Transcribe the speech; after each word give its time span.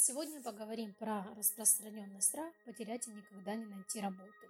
Сегодня 0.00 0.40
поговорим 0.40 0.94
про 0.94 1.26
распространенный 1.36 2.22
страх 2.22 2.54
потерять 2.64 3.08
и 3.08 3.10
никогда 3.10 3.56
не 3.56 3.64
найти 3.64 4.00
работу. 4.00 4.46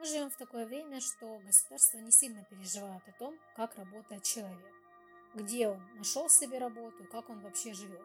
Мы 0.00 0.04
живем 0.04 0.30
в 0.30 0.36
такое 0.36 0.66
время, 0.66 1.00
что 1.00 1.38
государство 1.46 1.98
не 1.98 2.10
сильно 2.10 2.42
переживает 2.42 3.00
о 3.06 3.12
том, 3.12 3.38
как 3.54 3.76
работает 3.76 4.24
человек, 4.24 4.74
где 5.32 5.68
он 5.68 5.80
нашел 5.94 6.28
себе 6.28 6.58
работу 6.58 7.04
как 7.12 7.30
он 7.30 7.40
вообще 7.42 7.72
живет. 7.72 8.02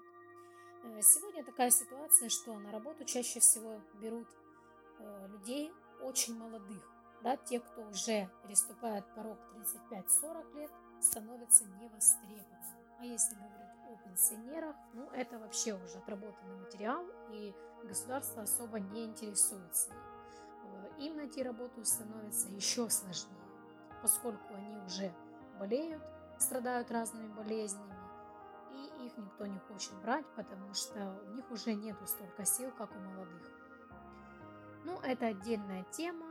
Э, 0.83 1.01
сегодня 1.01 1.43
такая 1.43 1.71
ситуация, 1.71 2.29
что 2.29 2.53
на 2.59 2.71
работу 2.71 3.03
чаще 3.03 3.39
всего 3.39 3.81
берут 3.95 4.27
э, 4.99 5.27
людей 5.27 5.71
очень 6.03 6.37
молодых. 6.37 6.83
Да, 7.23 7.35
те, 7.35 7.61
кто 7.61 7.81
уже 7.81 8.29
переступает 8.43 9.11
порог 9.15 9.39
35-40 9.89 10.59
лет, 10.59 10.71
становятся 11.01 11.65
невостребованными. 11.65 12.85
А 12.99 13.05
если 13.05 13.33
говорить 13.33 13.68
пенсионерах, 14.09 14.75
ну 14.93 15.09
это 15.11 15.37
вообще 15.37 15.73
уже 15.73 15.97
отработанный 15.97 16.55
материал, 16.57 17.05
и 17.31 17.53
государство 17.83 18.43
особо 18.43 18.79
не 18.79 19.05
интересуется 19.05 19.91
э, 19.91 20.89
им. 20.99 21.17
найти 21.17 21.43
работу 21.43 21.83
становится 21.85 22.49
еще 22.49 22.89
сложнее, 22.89 23.37
поскольку 24.01 24.53
они 24.53 24.77
уже 24.85 25.13
болеют, 25.59 26.03
страдают 26.39 26.91
разными 26.91 27.31
болезнями, 27.33 27.93
и 28.71 29.05
их 29.05 29.17
никто 29.17 29.45
не 29.45 29.59
хочет 29.59 29.93
брать, 30.01 30.25
потому 30.35 30.73
что 30.73 31.21
у 31.27 31.33
них 31.35 31.49
уже 31.51 31.73
нету 31.73 32.05
столько 32.07 32.45
сил, 32.45 32.71
как 32.77 32.89
у 32.95 32.99
молодых. 32.99 33.51
Ну, 34.85 34.99
это 35.01 35.27
отдельная 35.27 35.83
тема, 35.91 36.25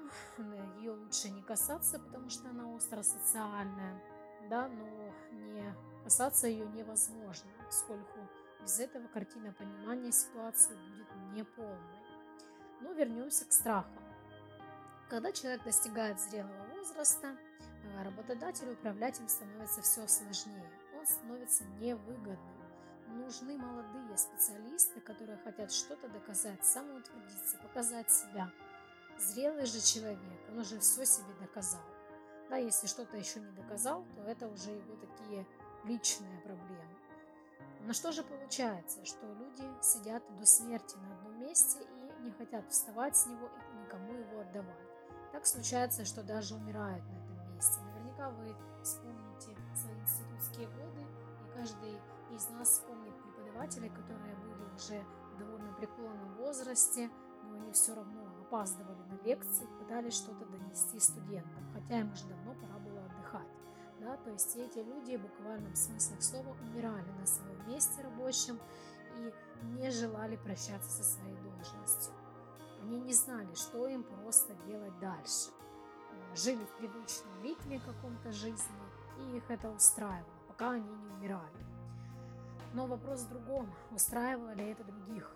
ее 0.78 0.92
лучше 0.92 1.30
не 1.30 1.42
касаться, 1.42 1.98
потому 1.98 2.30
что 2.30 2.48
она 2.48 2.68
остро 2.68 3.02
социальная, 3.02 4.02
да, 4.48 4.68
но 4.68 4.86
не 5.30 5.74
Касаться 6.08 6.46
ее 6.46 6.66
невозможно, 6.68 7.50
поскольку 7.66 8.18
без 8.62 8.80
этого 8.80 9.06
картина 9.08 9.52
понимания 9.52 10.10
ситуации 10.10 10.74
будет 10.74 11.06
неполной. 11.34 11.98
Но 12.80 12.92
вернемся 12.92 13.44
к 13.44 13.52
страхам. 13.52 14.02
Когда 15.10 15.32
человек 15.32 15.64
достигает 15.64 16.18
зрелого 16.18 16.66
возраста, 16.74 17.36
э, 17.84 18.02
работодателю 18.04 18.72
управлять 18.72 19.20
им 19.20 19.28
становится 19.28 19.82
все 19.82 20.06
сложнее. 20.06 20.70
Он 20.98 21.04
становится 21.04 21.64
невыгодным. 21.78 22.38
Нужны 23.08 23.58
молодые 23.58 24.16
специалисты, 24.16 25.00
которые 25.00 25.36
хотят 25.38 25.72
что-то 25.72 26.08
доказать, 26.08 26.64
самоутвердиться, 26.64 27.58
показать 27.58 28.10
себя. 28.10 28.50
Зрелый 29.18 29.66
же 29.66 29.80
человек, 29.80 30.40
он 30.50 30.58
уже 30.58 30.78
все 30.78 31.04
себе 31.04 31.34
доказал. 31.40 31.82
Да, 32.48 32.56
если 32.56 32.86
что-то 32.86 33.16
еще 33.16 33.40
не 33.40 33.52
доказал, 33.52 34.04
то 34.16 34.22
это 34.22 34.48
уже 34.48 34.70
его 34.70 34.96
такие 34.96 35.46
личная 35.84 36.40
проблема. 36.40 36.98
Но 37.80 37.92
что 37.92 38.10
же 38.10 38.22
получается, 38.22 39.04
что 39.04 39.26
люди 39.34 39.64
сидят 39.82 40.22
до 40.36 40.46
смерти 40.46 40.96
на 40.96 41.14
одном 41.14 41.40
месте 41.40 41.78
и 41.82 42.22
не 42.22 42.30
хотят 42.32 42.70
вставать 42.70 43.16
с 43.16 43.26
него 43.26 43.48
и 43.48 43.84
никому 43.84 44.12
его 44.14 44.40
отдавать. 44.40 44.88
Так 45.32 45.46
случается, 45.46 46.04
что 46.04 46.22
даже 46.22 46.54
умирают 46.54 47.04
на 47.04 47.16
этом 47.16 47.54
месте. 47.54 47.80
Наверняка 47.80 48.30
вы 48.30 48.56
вспомните 48.82 49.56
свои 49.74 50.00
институтские 50.00 50.68
годы, 50.68 51.02
и 51.02 51.56
каждый 51.56 52.00
из 52.34 52.48
нас 52.50 52.68
вспомнит 52.68 53.14
преподавателей, 53.22 53.90
которые 53.90 54.34
были 54.36 54.74
уже 54.74 55.04
в 55.34 55.38
довольно 55.38 55.72
преклонном 55.74 56.34
возрасте, 56.36 57.10
но 57.44 57.54
они 57.54 57.72
все 57.72 57.94
равно 57.94 58.26
опаздывали 58.40 59.02
на 59.02 59.22
лекции, 59.24 59.66
пытались 59.78 60.14
что-то 60.14 60.46
донести 60.46 60.98
студентам, 60.98 61.72
им 61.96 62.12
уже 62.12 62.26
давно 62.26 62.54
пора 62.54 62.78
было 62.78 63.04
отдыхать. 63.04 63.48
Да, 64.00 64.16
то 64.18 64.30
есть 64.30 64.56
эти 64.56 64.78
люди 64.78 65.16
в 65.16 65.22
буквальном 65.22 65.74
смысле 65.74 66.20
слова 66.20 66.56
умирали 66.62 67.10
на 67.18 67.26
своем 67.26 67.68
месте 67.68 68.02
рабочем 68.02 68.60
и 69.16 69.32
не 69.80 69.90
желали 69.90 70.36
прощаться 70.36 70.90
со 70.90 71.02
своей 71.02 71.36
должностью. 71.36 72.12
Они 72.82 73.00
не 73.00 73.12
знали, 73.12 73.52
что 73.54 73.88
им 73.88 74.04
просто 74.04 74.54
делать 74.66 74.96
дальше. 75.00 75.50
Э, 76.12 76.36
жили 76.36 76.64
в 76.64 76.76
привычном 76.76 77.42
ритме 77.42 77.80
каком-то 77.80 78.30
жизни, 78.32 78.76
и 79.18 79.38
их 79.38 79.50
это 79.50 79.68
устраивало, 79.70 80.38
пока 80.46 80.70
они 80.72 80.88
не 80.88 81.06
умирали. 81.08 81.66
Но 82.74 82.86
вопрос 82.86 83.22
в 83.22 83.28
другом, 83.30 83.68
устраивало 83.90 84.54
ли 84.54 84.70
это 84.70 84.84
других. 84.84 85.34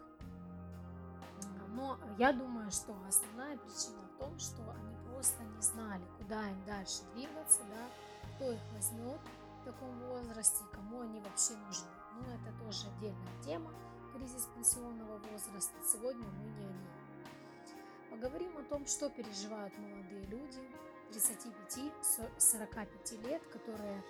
Но 1.74 1.98
я 2.18 2.32
думаю, 2.32 2.70
что 2.70 2.94
основная 3.08 3.56
причина 3.56 4.02
в 4.02 4.18
том, 4.18 4.38
что 4.38 4.62
они 4.70 4.94
просто 5.06 5.11
не 5.56 5.62
знали, 5.62 6.04
куда 6.18 6.50
им 6.50 6.64
дальше 6.64 7.02
двигаться, 7.14 7.60
да, 7.70 7.88
кто 8.34 8.50
их 8.52 8.60
возьмет 8.72 9.20
в 9.60 9.64
таком 9.64 9.96
возрасте, 10.08 10.64
кому 10.72 11.02
они 11.02 11.20
вообще 11.20 11.54
нужны. 11.66 11.86
Ну, 12.14 12.22
это 12.34 12.52
тоже 12.64 12.88
отдельная 12.88 13.42
тема, 13.44 13.70
кризис 14.14 14.48
пенсионного 14.54 15.18
возраста. 15.18 15.76
Сегодня 15.84 16.26
мы 16.26 16.44
не 16.44 16.64
о 16.64 16.72
ней. 16.72 16.90
Поговорим 18.10 18.58
о 18.58 18.64
том, 18.64 18.84
что 18.86 19.08
переживают 19.08 19.78
молодые 19.78 20.26
люди 20.26 20.60
35-45 21.10 23.28
лет, 23.28 23.46
которые 23.48 23.98
э, 23.98 24.02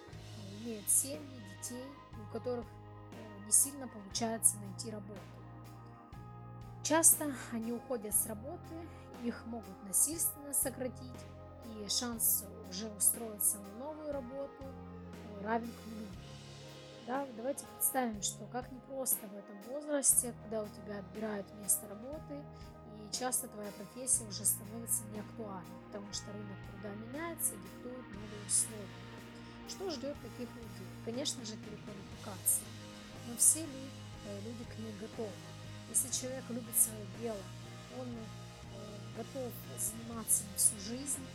имеют 0.63 0.89
семьи, 0.89 1.43
детей, 1.59 1.87
у 2.13 2.33
которых 2.33 2.65
э, 2.65 2.69
не 3.45 3.53
сильно 3.53 3.87
получается 3.89 4.57
найти 4.59 4.91
работу. 4.91 5.21
Часто 6.83 7.35
они 7.53 7.73
уходят 7.73 8.15
с 8.15 8.27
работы, 8.27 8.75
их 9.23 9.45
могут 9.47 9.83
насильственно 9.85 10.53
сократить, 10.53 11.27
и 11.65 11.89
шанс 11.89 12.45
уже 12.69 12.89
устроиться 12.91 13.59
на 13.59 13.87
новую 13.87 14.13
работу 14.13 14.65
равен 15.43 15.71
к 15.71 15.87
нулю. 15.87 16.07
Да, 17.07 17.27
давайте 17.37 17.65
представим, 17.67 18.23
что 18.23 18.45
как 18.47 18.71
непросто 18.71 19.27
в 19.27 19.37
этом 19.37 19.61
возрасте, 19.73 20.35
когда 20.43 20.63
у 20.63 20.69
тебя 20.69 20.99
отбирают 20.99 21.47
место 21.61 21.89
работы, 21.89 22.35
и 22.97 23.17
часто 23.17 23.49
твоя 23.49 23.71
профессия 23.73 24.25
уже 24.25 24.45
становится 24.45 25.03
неактуальной, 25.15 25.83
потому 25.87 26.13
что 26.13 26.31
рынок 26.33 26.59
труда 26.71 26.95
меняется 26.95 27.55
и 27.55 27.59
диктует 27.59 28.09
новые 28.09 28.47
условия. 28.47 28.89
Что 29.69 29.91
ждет 29.91 30.17
таких 30.23 30.55
людей? 30.55 30.87
Конечно 31.05 31.45
же, 31.45 31.57
переквалификация. 31.57 32.67
Но 33.29 33.37
все 33.37 33.61
ли 33.61 33.91
э, 34.27 34.41
люди 34.45 34.65
к 34.65 34.79
ней 34.79 34.95
готовы? 35.01 35.31
Если 35.91 36.09
человек 36.09 36.45
любит 36.51 36.77
свое 36.77 37.07
дело, 37.21 37.43
он 37.99 38.07
э, 38.07 38.42
готов 39.17 39.53
заниматься 39.79 40.45
им 40.45 40.57
всю 40.57 40.79
жизнь, 40.81 41.27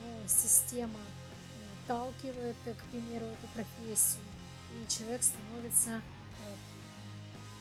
но 0.00 0.28
система 0.28 0.98
э, 0.98 1.84
отталкивает, 1.84 2.56
э, 2.66 2.74
к 2.74 2.84
примеру, 2.90 3.26
эту 3.26 3.46
профессию, 3.48 4.22
и 4.72 4.88
человек 4.88 5.22
становится 5.22 5.90
э, 5.90 6.00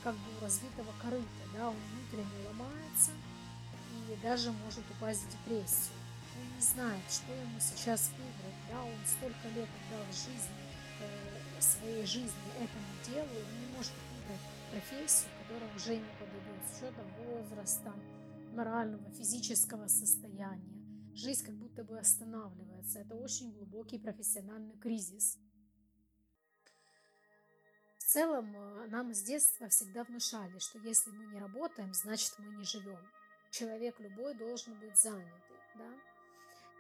как 0.04 0.16
бы 0.16 0.38
у 0.40 0.44
разбитого 0.44 0.92
корыта, 1.02 1.44
да, 1.54 1.70
он 1.70 1.76
внутренне 1.94 2.48
ломается 2.48 3.12
и 4.10 4.16
даже 4.24 4.52
может 4.52 4.84
упасть 4.92 5.22
в 5.22 5.32
депрессию. 5.32 5.96
Он 6.38 6.56
не 6.56 6.62
знает, 6.62 7.04
что 7.10 7.32
ему 7.34 7.60
сейчас 7.60 8.10
выбрать, 8.18 8.60
да, 8.70 8.82
он 8.82 8.98
столько 9.06 9.48
лет 9.56 9.70
отдал 9.90 10.06
жизни, 10.12 10.72
своей 11.60 12.06
жизни 12.06 12.32
этому 12.58 12.92
делу, 13.06 13.30
он 13.30 13.60
не 13.60 13.76
может 13.76 13.94
выбрать 14.10 14.42
профессию, 14.72 15.30
которая 15.44 15.70
уже 15.76 15.94
ему 15.94 16.10
подойдет 16.18 16.62
с 16.66 16.78
учетом 16.78 17.06
возраста, 17.26 17.94
морального, 18.52 19.12
физического 19.12 19.88
состояния. 19.88 20.82
Жизнь 21.14 21.46
как 21.46 21.56
будто 21.56 21.84
бы 21.84 22.00
останавливается. 22.00 23.00
Это 23.00 23.16
очень 23.16 23.52
глубокий 23.52 24.00
профессиональный 24.00 24.78
кризис. 24.78 25.38
В 27.98 28.04
целом, 28.04 28.54
э, 28.56 28.88
нам 28.88 29.14
с 29.14 29.22
детства 29.22 29.68
всегда 29.70 30.04
внушали, 30.04 30.58
что 30.60 30.80
если 30.80 31.12
мы 31.12 31.26
не 31.26 31.40
работаем, 31.40 31.94
значит 31.94 32.34
мы 32.40 32.56
не 32.56 32.64
живем. 32.64 33.00
Человек 33.52 34.00
любой 34.00 34.34
должен 34.36 34.78
быть 34.80 34.98
занятый. 34.98 35.58
Да? 35.76 35.94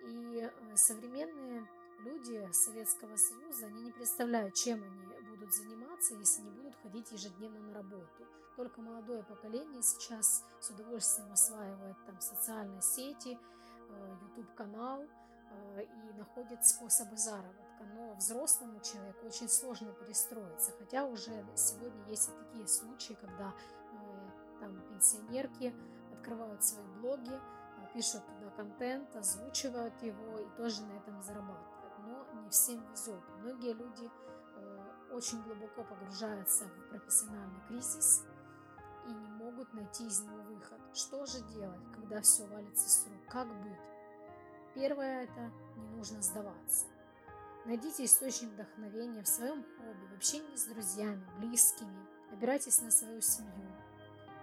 И 0.07 0.41
э, 0.41 0.75
современные 0.75 1.67
люди 1.99 2.51
Советского 2.51 3.15
Союза, 3.15 3.67
они 3.67 3.83
не 3.83 3.91
представляют, 3.91 4.55
чем 4.55 4.83
они 4.83 5.05
заниматься, 5.53 6.15
если 6.15 6.41
не 6.41 6.51
будут 6.51 6.75
ходить 6.81 7.11
ежедневно 7.11 7.59
на 7.59 7.73
работу. 7.73 8.27
Только 8.55 8.81
молодое 8.81 9.23
поколение 9.23 9.81
сейчас 9.81 10.43
с 10.59 10.69
удовольствием 10.69 11.31
осваивает 11.31 11.97
там 12.05 12.19
социальные 12.19 12.81
сети, 12.81 13.39
Э, 13.91 14.15
YouTube-канал 14.21 15.03
э, 15.51 15.83
и 15.83 16.13
находит 16.13 16.65
способы 16.65 17.17
заработка. 17.17 17.83
Но 17.95 18.13
взрослому 18.13 18.79
человеку 18.79 19.25
очень 19.25 19.49
сложно 19.49 19.91
перестроиться. 19.93 20.71
Хотя 20.79 21.05
уже 21.05 21.45
сегодня 21.55 22.05
есть 22.07 22.29
и 22.29 22.31
такие 22.31 22.67
случаи, 22.67 23.13
когда 23.19 23.53
э, 23.53 24.59
там 24.59 24.81
пенсионерки 24.89 25.73
открывают 26.13 26.63
свои 26.63 26.85
блоги, 26.99 27.39
пишут 27.93 28.23
туда 28.25 28.51
контент, 28.51 29.13
озвучивают 29.15 30.01
его 30.01 30.39
и 30.39 30.49
тоже 30.55 30.81
на 30.83 30.93
этом 30.93 31.21
зарабатывают. 31.21 31.93
Но 31.99 32.41
не 32.41 32.49
всем 32.49 32.89
везет. 32.91 33.21
Многие 33.39 33.73
люди 33.73 34.09
очень 35.11 35.41
глубоко 35.43 35.83
погружаются 35.83 36.65
в 36.65 36.89
профессиональный 36.89 37.61
кризис 37.67 38.25
и 39.07 39.11
не 39.11 39.27
могут 39.27 39.73
найти 39.73 40.05
из 40.05 40.21
него 40.21 40.41
выход. 40.43 40.79
Что 40.93 41.25
же 41.25 41.41
делать, 41.53 41.91
когда 41.93 42.21
все 42.21 42.45
валится 42.45 42.89
с 42.89 43.07
рук? 43.07 43.25
Как 43.29 43.47
быть? 43.63 43.79
Первое– 44.73 45.23
это 45.25 45.51
не 45.75 45.87
нужно 45.89 46.21
сдаваться. 46.21 46.85
Найдите 47.65 48.05
источник 48.05 48.51
вдохновения 48.51 49.21
в 49.21 49.27
своем 49.27 49.63
хобби, 49.63 50.05
в 50.11 50.15
общении 50.15 50.55
с 50.55 50.65
друзьями, 50.65 51.23
близкими. 51.39 52.07
Опирайтесь 52.31 52.81
на 52.81 52.89
свою 52.89 53.21
семью. 53.21 53.67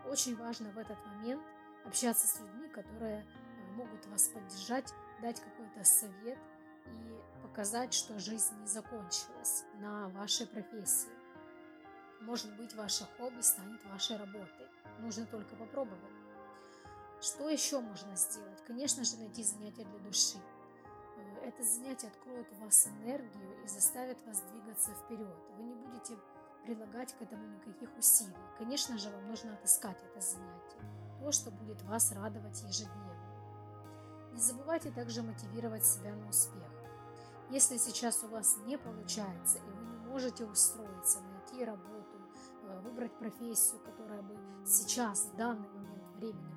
Очень 0.07 0.37
важно 0.37 0.71
в 0.71 0.79
этот 0.79 0.99
момент 1.07 1.43
общаться 1.85 2.29
с 2.29 2.41
людьми, 2.41 2.69
которые 2.69 3.25
э, 3.25 3.73
могут 3.73 4.07
вас 4.07 4.29
поддержать, 4.29 4.93
дать 5.21 5.41
какой-то 5.41 5.83
совет 5.85 6.39
показать, 7.59 7.93
что 7.93 8.17
жизнь 8.21 8.55
не 8.61 8.69
закончилась 8.69 9.65
на 9.81 10.09
вашей 10.11 10.47
профессии. 10.47 11.11
Может 12.21 12.57
быть, 12.57 12.73
ваше 12.75 13.05
хобби 13.17 13.41
станет 13.41 13.85
вашей 13.87 14.17
работой. 14.17 14.69
Нужно 15.01 15.27
только 15.27 15.57
попробовать. 15.57 15.99
Что 17.21 17.49
еще 17.49 17.81
можно 17.81 18.15
сделать? 18.15 18.63
Конечно 18.65 19.03
же, 19.03 19.17
найти 19.17 19.43
занятие 19.43 19.85
для 19.87 19.99
души. 19.99 20.39
Э, 21.17 21.49
это 21.49 21.65
занятие 21.65 22.07
откроет 22.07 22.47
у 22.53 22.65
вас 22.65 22.87
энергию 22.87 23.65
и 23.65 23.67
заставит 23.67 24.25
вас 24.25 24.41
двигаться 24.53 24.95
вперед. 24.95 25.37
Вы 25.57 25.65
не 25.65 25.75
будете 25.75 26.17
прилагать 26.63 27.13
к 27.19 27.23
этому 27.23 27.45
никаких 27.57 27.91
усилий. 27.99 28.37
Конечно 28.57 28.97
же, 28.99 29.11
вам 29.11 29.27
нужно 29.27 29.55
отыскать 29.55 30.01
это 30.05 30.21
занятие, 30.21 31.19
то, 31.19 31.33
что 31.33 31.51
будет 31.51 31.83
вас 31.83 32.13
радовать 32.13 32.63
ежедневно. 32.63 34.31
Не 34.33 34.41
забывайте 34.41 34.93
также 34.93 35.23
мотивировать 35.25 35.85
себя 35.85 36.15
на 36.15 36.29
успех. 36.29 36.68
Если 37.51 37.79
сейчас 37.79 38.23
у 38.25 38.29
вас 38.29 38.59
не 38.67 38.77
получается 38.77 39.59
и 39.59 39.71
вы 39.71 39.87
не 39.87 40.07
можете 40.07 40.45
устроиться, 40.45 41.21
найти 41.21 41.65
работу, 41.65 42.19
э, 42.63 42.81
выбрать 42.81 43.17
профессию, 43.19 43.81
которая 43.81 44.21
бы 44.23 44.37
сейчас, 44.67 45.31
в 45.33 45.37
данный 45.37 45.69
момент 45.71 46.05
времени, 46.17 46.55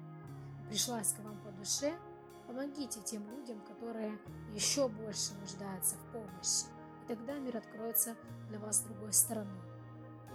пришлась 0.67 1.13
к 1.13 1.19
вам 1.19 1.41
по 1.43 1.51
душе, 1.51 1.97
помогите 2.45 2.99
тем 3.01 3.25
людям, 3.29 3.61
которые 3.61 4.19
еще 4.53 4.89
больше 4.89 5.33
нуждаются 5.35 5.95
в 5.95 6.11
помощи. 6.11 6.65
И 7.03 7.07
тогда 7.07 7.39
мир 7.39 7.57
откроется 7.57 8.15
для 8.49 8.59
вас 8.59 8.79
с 8.79 8.81
другой 8.81 9.13
стороны 9.13 9.71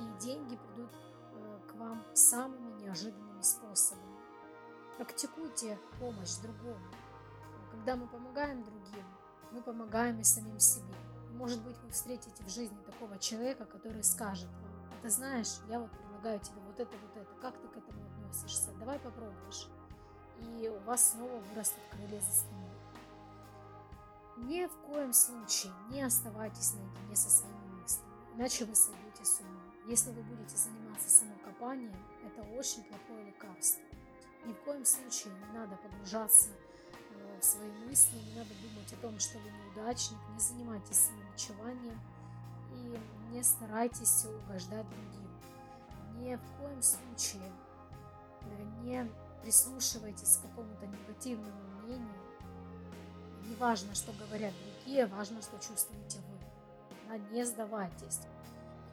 и 0.01 0.21
деньги 0.21 0.57
придут 0.57 0.91
э, 0.93 1.61
к 1.69 1.75
вам 1.75 2.03
самыми 2.15 2.83
неожиданными 2.83 3.43
способами. 3.43 4.17
Практикуйте 4.97 5.79
помощь 5.99 6.37
другому. 6.37 6.81
Когда 7.71 7.97
мы 7.97 8.07
помогаем 8.07 8.65
другим, 8.65 9.05
мы 9.51 9.63
помогаем 9.63 10.21
и 10.21 10.25
самим 10.25 10.59
себе. 10.59 10.95
Может 11.33 11.63
быть, 11.63 11.77
вы 11.83 11.91
встретите 11.91 12.43
в 12.45 12.49
жизни 12.49 12.77
такого 12.87 13.19
человека, 13.19 13.67
который 13.67 14.03
скажет 14.03 14.49
вам, 14.49 14.73
ты 15.03 15.11
знаешь, 15.11 15.59
я 15.69 15.79
вот 15.79 15.91
предлагаю 15.91 16.41
тебе 16.41 16.61
вот 16.67 16.81
это, 16.81 16.97
вот 16.97 17.17
это, 17.17 17.35
как 17.41 17.61
ты 17.61 17.69
к 17.69 17.77
этому 17.77 18.05
относишься, 18.07 18.73
давай 18.79 18.99
попробуешь. 18.99 19.69
И 20.41 20.69
у 20.69 20.79
вас 20.81 21.13
снова 21.13 21.39
вырастут 21.53 21.83
крылья 21.91 22.21
за 22.21 22.33
спиной. 22.33 22.67
Ни 24.39 24.67
в 24.67 24.77
коем 24.87 25.13
случае 25.13 25.73
не 25.91 26.03
оставайтесь 26.03 26.75
наедине 26.75 27.17
со 27.17 27.31
своими 27.31 27.81
мыслями, 27.81 28.13
иначе 28.35 28.65
вы 28.65 28.75
сойдете 28.75 29.25
с 29.25 29.41
ума. 29.41 29.63
Если 29.87 30.11
вы 30.11 30.23
будете 30.23 30.57
заниматься 30.57 31.09
самокопанием, 31.09 31.95
это 32.25 32.43
очень 32.51 32.83
плохое 32.85 33.25
лекарство. 33.25 33.83
Ни 34.45 34.53
в 34.53 34.61
коем 34.63 34.85
случае 34.85 35.33
не 35.35 35.59
надо 35.59 35.77
погружаться 35.77 36.51
э, 37.11 37.39
в 37.41 37.45
свои 37.45 37.71
мысли, 37.97 38.19
не 38.19 38.39
надо 38.39 38.51
думать 38.63 38.93
о 38.93 38.97
том, 38.97 39.19
что 39.19 39.39
вы 39.39 39.51
неудачник, 39.51 40.19
не 40.35 40.39
занимайтесь 40.39 41.09
самобичеванием 41.09 41.99
и 42.73 42.99
не 43.33 43.43
старайтесь 43.43 44.27
угождать 44.27 44.87
другим. 44.91 45.31
Ни 46.19 46.37
в 46.37 46.61
коем 46.61 46.83
случае 46.83 47.51
не 48.83 49.11
прислушивайтесь 49.43 50.37
к 50.37 50.43
какому-то 50.43 50.87
негативному 50.87 51.83
мнению. 51.85 52.21
Не 53.49 53.55
важно, 53.57 53.95
что 53.95 54.13
говорят 54.13 54.53
другие, 54.63 55.07
важно, 55.07 55.41
что 55.41 55.57
чувствуете 55.59 56.19
вы. 56.19 57.19
Не 57.33 57.47
сдавайтесь 57.47 58.21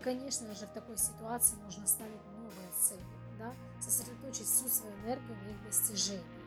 конечно 0.04 0.54
же, 0.54 0.66
в 0.66 0.74
такой 0.74 0.98
ситуации 0.98 1.56
нужно 1.64 1.88
ставить 1.88 2.26
новые 2.38 2.70
цели, 2.78 3.02
да? 3.40 3.54
сосредоточить 3.82 4.46
всю 4.46 4.68
свою 4.68 4.94
энергию 4.98 5.38
на 5.44 5.50
их 5.50 5.64
достижении. 5.64 6.43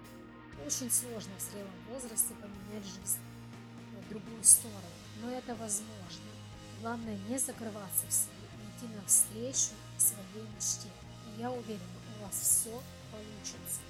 Очень 0.64 0.90
сложно 0.90 1.32
в 1.38 1.42
зрелом 1.42 1.70
возрасте 1.90 2.34
поменять 2.34 2.84
жизнь 2.84 3.20
в 4.04 4.08
другую 4.08 4.42
сторону, 4.42 4.80
но 5.22 5.30
это 5.30 5.54
возможно. 5.54 6.30
Главное 6.80 7.18
не 7.28 7.38
закрываться 7.38 8.06
в 8.06 8.12
себе 8.12 8.46
идти 8.76 8.92
навстречу 8.94 9.74
своей 9.98 10.46
мечте. 10.54 10.88
И 11.26 11.40
я 11.40 11.50
уверена, 11.50 11.82
у 12.18 12.24
вас 12.24 12.34
все 12.34 12.82
получится. 13.10 13.80